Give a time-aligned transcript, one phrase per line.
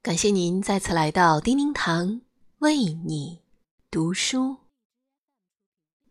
[0.00, 2.20] 感谢您再次来到叮叮堂
[2.58, 3.42] 为你
[3.90, 4.58] 读书。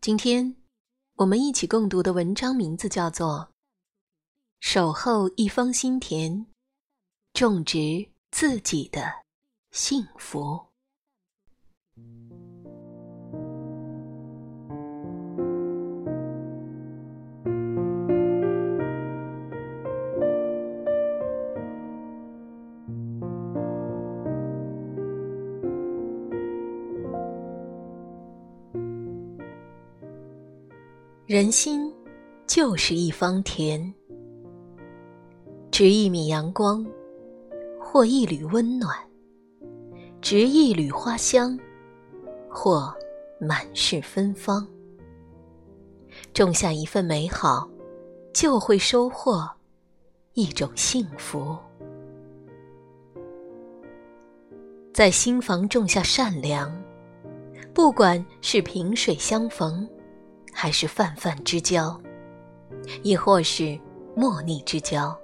[0.00, 0.56] 今天
[1.14, 3.48] 我们一起共读的文章名字叫做
[4.58, 6.46] 《守候一方心田，
[7.32, 9.24] 种植自己的
[9.70, 10.40] 幸福》。
[31.36, 31.92] 人心
[32.46, 33.92] 就是一方田，
[35.70, 36.82] 值一米阳光，
[37.78, 38.90] 或一缕温暖；
[40.22, 41.60] 值一缕花香，
[42.48, 42.90] 或
[43.38, 44.66] 满是芬芳。
[46.32, 47.68] 种下一份美好，
[48.32, 49.46] 就会收获
[50.32, 51.54] 一种幸福。
[54.94, 56.74] 在心房种下善良，
[57.74, 59.86] 不管是萍水相逢。
[60.58, 62.00] 还是泛泛之交，
[63.02, 63.78] 亦或是
[64.14, 65.14] 莫逆之交。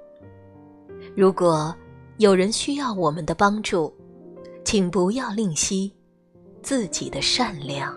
[1.17, 1.75] 如果
[2.19, 3.91] 有人需要我们的帮助，
[4.63, 5.91] 请不要吝惜
[6.61, 7.97] 自己的善良。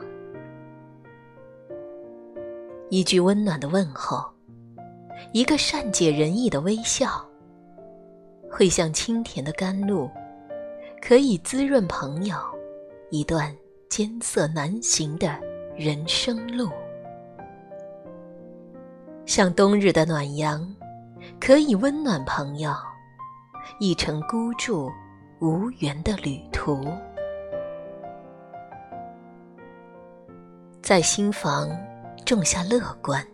[2.89, 4.23] 一句温暖的问候，
[5.33, 7.22] 一个善解人意的微笑，
[8.50, 10.09] 会像清甜的甘露，
[11.02, 12.38] 可以滋润朋友
[13.09, 13.53] 一段
[13.89, 15.38] 艰涩难行的
[15.75, 16.69] 人生路。
[19.26, 20.73] 像冬日的暖阳，
[21.40, 22.72] 可以温暖朋友
[23.80, 24.90] 一程孤注
[25.42, 26.86] 无缘的旅途。
[30.81, 31.70] 在心房
[32.23, 33.26] 种下乐观。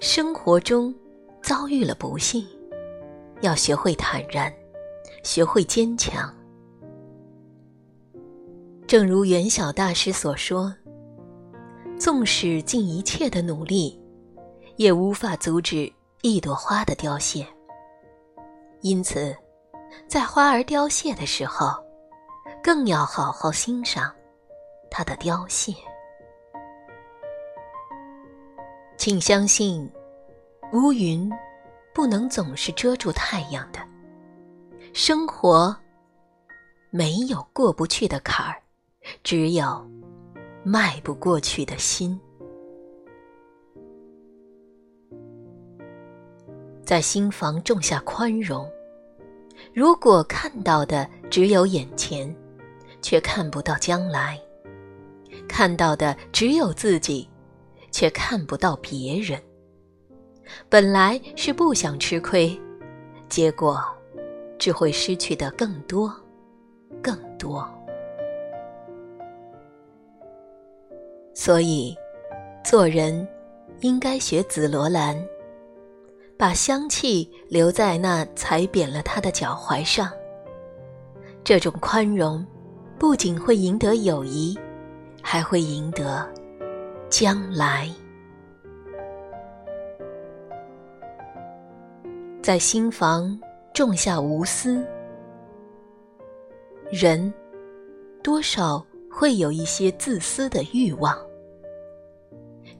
[0.00, 0.94] 生活中
[1.42, 2.42] 遭遇了不幸，
[3.42, 4.50] 要学会坦然，
[5.22, 6.34] 学会坚强。
[8.86, 10.74] 正如元晓大师所说
[12.00, 14.00] ：“纵使尽一切的努力。”
[14.80, 15.92] 也无法阻止
[16.22, 17.46] 一朵花的凋谢，
[18.80, 19.36] 因此，
[20.08, 21.68] 在花儿凋谢的时候，
[22.62, 24.10] 更要好好欣赏
[24.90, 25.74] 它的凋谢。
[28.96, 29.86] 请相信，
[30.72, 31.30] 乌云
[31.92, 33.80] 不能总是遮住太阳的。
[34.94, 35.76] 生活
[36.88, 38.56] 没有过不去的坎儿，
[39.22, 39.86] 只有
[40.64, 42.18] 迈不过去的心。
[46.90, 48.68] 在心房种下宽容。
[49.72, 52.34] 如果看到的只有眼前，
[53.00, 54.36] 却看不到将来；
[55.46, 57.30] 看到的只有自己，
[57.92, 59.40] 却看不到别人。
[60.68, 62.60] 本来是不想吃亏，
[63.28, 63.80] 结果
[64.58, 66.12] 只会失去的更多，
[67.00, 67.64] 更多。
[71.34, 71.96] 所以，
[72.64, 73.24] 做人
[73.78, 75.16] 应该学紫罗兰。
[76.40, 80.10] 把香气留在那踩扁了他的脚踝上。
[81.44, 82.42] 这种宽容，
[82.98, 84.58] 不仅会赢得友谊，
[85.20, 86.26] 还会赢得
[87.10, 87.90] 将来。
[92.40, 93.38] 在心房
[93.74, 94.82] 种下无私。
[96.90, 97.30] 人
[98.22, 101.14] 多少会有一些自私的欲望，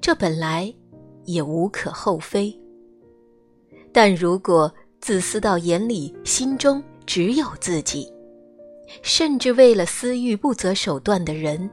[0.01, 0.75] 这本来
[1.25, 2.59] 也无可厚非。
[3.93, 8.13] 但如果自私到眼里、心中只有自己，
[9.03, 11.69] 甚至为了私欲不择手段的人，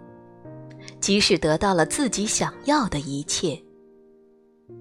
[0.99, 3.61] 即使得到了自己想要的一切，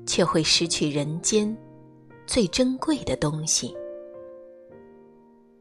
[0.06, 1.56] 却会失去人间
[2.26, 3.76] 最珍贵的东西，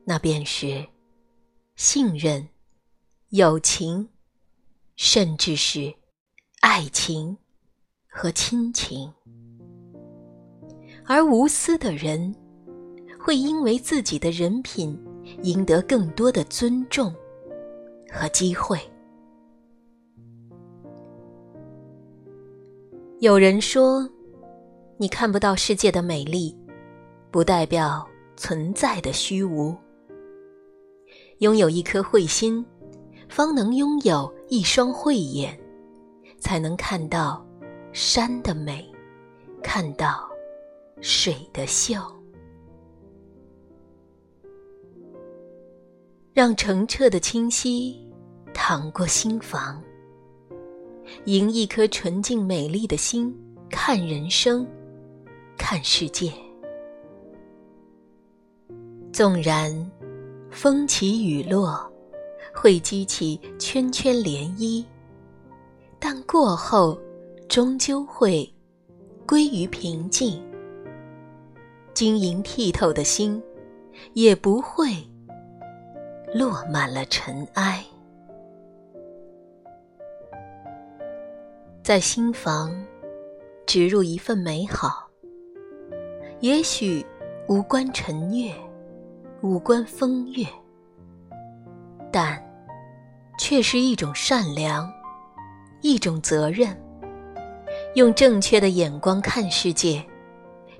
[0.05, 0.85] 那便是
[1.75, 2.47] 信任、
[3.29, 4.07] 友情，
[4.95, 5.93] 甚至是
[6.61, 7.37] 爱情
[8.07, 9.11] 和亲情。
[11.07, 12.33] 而无私的人，
[13.19, 14.99] 会因为自己的人品
[15.43, 17.13] 赢得更多的尊重
[18.11, 18.79] 和机会。
[23.19, 24.09] 有人说，
[24.97, 26.57] 你看不到世界的美丽，
[27.29, 29.75] 不代表存在的虚无。
[31.39, 32.65] 拥有一颗慧心，
[33.29, 35.57] 方能拥有一双慧眼，
[36.39, 37.45] 才能看到
[37.93, 38.83] 山的美，
[39.61, 40.34] 看到。
[41.07, 41.99] 水的秀，
[46.33, 48.03] 让澄澈的清溪
[48.55, 49.79] 淌过心房，
[51.25, 53.31] 迎一颗纯净美丽的心，
[53.69, 54.67] 看人生，
[55.55, 56.33] 看世界。
[59.13, 59.91] 纵然
[60.49, 61.87] 风起雨落，
[62.51, 64.83] 会激起圈圈涟漪，
[65.99, 66.99] 但过后
[67.47, 68.51] 终究会
[69.27, 70.41] 归于平静。
[71.95, 73.41] 晶莹剔透的心，
[74.13, 74.89] 也不会
[76.33, 77.81] 落满了尘埃。
[81.81, 82.75] 在心房
[83.65, 85.07] 植入一份美好，
[86.41, 87.05] 也许
[87.47, 88.53] 无关晨月。
[89.41, 90.45] 无关风月，
[92.11, 92.41] 但
[93.37, 94.91] 却是一种善良，
[95.81, 96.75] 一种责任。
[97.93, 100.03] 用正确的眼光看世界，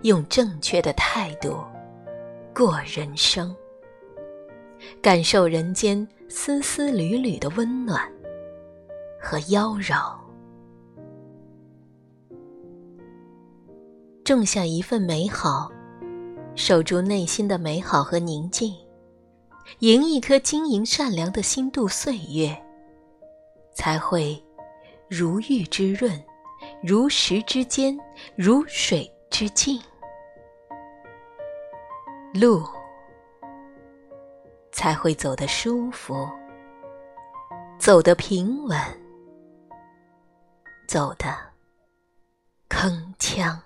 [0.05, 1.57] 用正确的态度
[2.53, 3.55] 过人生，
[5.01, 8.07] 感受人间丝丝缕缕的温暖
[9.19, 10.15] 和妖娆，
[14.23, 15.71] 种下一份美好。
[16.53, 18.73] 守住内心的美好和宁静，
[19.79, 22.55] 迎一颗晶莹善良的心度岁月，
[23.73, 24.41] 才会
[25.09, 26.23] 如玉之润，
[26.81, 27.97] 如石之坚，
[28.35, 29.81] 如水之静。
[32.35, 32.67] 路
[34.73, 36.29] 才会走得舒服，
[37.79, 38.77] 走得平稳，
[40.85, 41.33] 走得
[42.67, 43.57] 铿锵。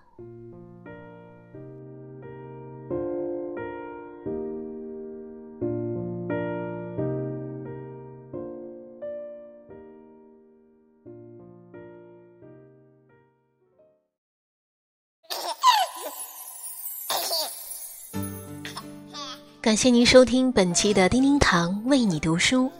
[19.69, 22.71] 感谢您收听本期的叮叮堂为你读书。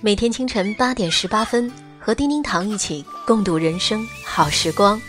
[0.00, 1.70] 每天清晨八点十八分，
[2.00, 5.00] 和叮叮堂一起共度人生好时光。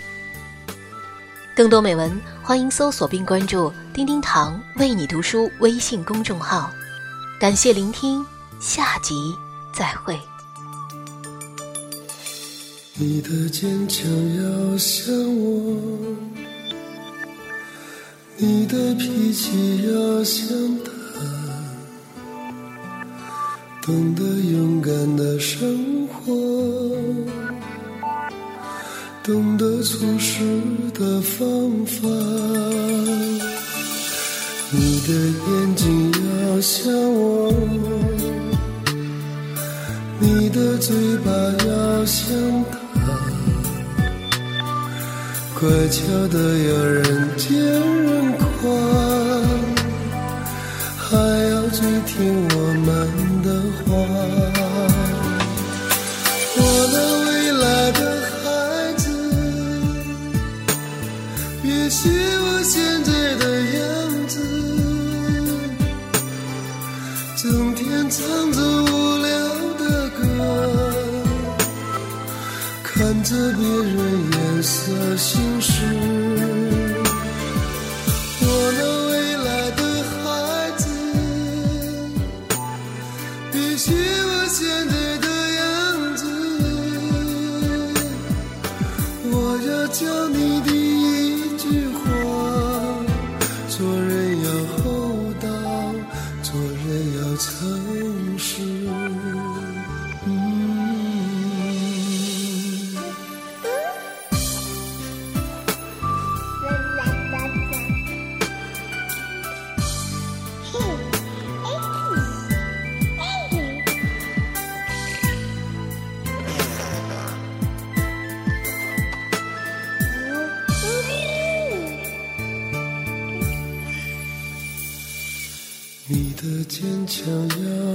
[1.56, 6.72] 更多美文，欢迎搜索并关注“叮叮堂为你读书”微信公众号。
[7.40, 8.24] 感谢聆听，
[8.60, 9.16] 下集
[9.74, 10.16] 再会。
[12.94, 14.06] 你的坚强
[14.36, 15.47] 要像我。
[18.40, 20.48] 你的脾气要像
[20.86, 20.92] 他，
[23.82, 26.32] 懂得勇敢的生活，
[29.24, 30.44] 懂得处事
[30.94, 32.08] 的方法。
[34.70, 37.52] 你的眼睛要像我，
[40.20, 40.96] 你的嘴
[41.26, 41.32] 巴
[41.66, 42.30] 要像
[42.72, 42.87] 他。
[45.60, 47.04] 乖巧的要人
[47.36, 48.70] 见人夸，
[50.96, 51.18] 还
[51.50, 52.56] 要最听我
[52.86, 52.88] 们
[53.42, 53.50] 的
[53.82, 53.86] 话。
[56.60, 56.62] 我
[56.94, 56.96] 的
[57.26, 58.00] 未来的
[58.30, 58.46] 孩
[58.98, 59.04] 子，
[61.64, 61.90] 别
[73.28, 74.32] 看着别人。
[74.32, 75.72] 颜色心事，
[78.40, 78.46] 我
[78.78, 78.80] 那
[79.10, 79.12] 未
[79.44, 79.82] 来的
[80.14, 80.16] 孩
[80.78, 80.88] 子，
[83.52, 83.92] 必须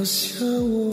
[0.04, 0.92] 像我，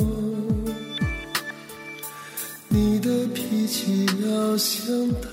[2.67, 4.85] 你的脾气要像
[5.19, 5.29] 他，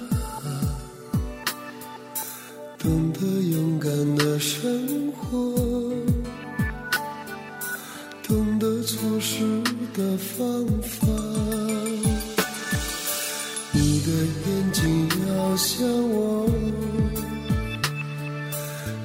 [2.78, 5.54] 懂得勇敢的生活，
[8.26, 9.44] 懂得错事
[9.92, 11.06] 的方法。
[13.72, 14.10] 你的
[14.46, 16.48] 眼睛要像我，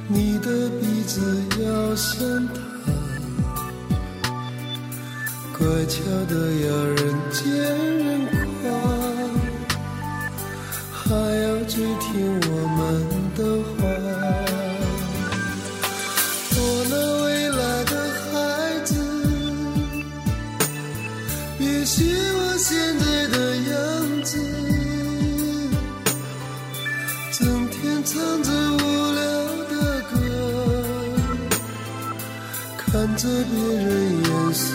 [0.07, 2.70] 你的鼻子要像他。
[5.61, 6.33] 乖巧的
[6.65, 6.97] 要人
[7.31, 8.25] 见人
[8.63, 8.65] 夸，
[10.91, 12.09] 还要去听
[12.49, 12.81] 我们
[13.35, 13.39] 的
[13.69, 13.77] 话。
[16.57, 16.93] 我那
[17.25, 18.33] 未来的孩
[18.85, 18.89] 子，
[21.59, 23.71] 也许我现在的样
[24.23, 24.31] 子。
[27.31, 27.39] 整
[27.69, 28.79] 天唱着无
[29.13, 29.21] 聊
[29.69, 29.73] 的
[30.09, 30.11] 歌，
[32.77, 33.89] 看着别人
[34.23, 34.67] 眼色。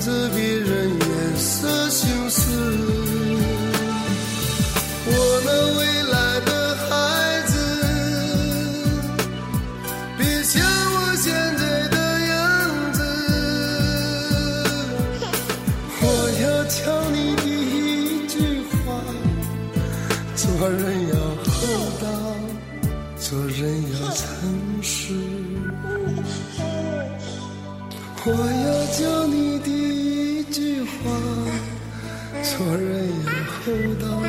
[0.00, 0.59] 自别
[32.60, 34.22] 做人要厚道。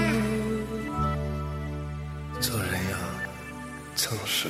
[2.40, 2.98] 做人要
[3.94, 4.48] 诚实。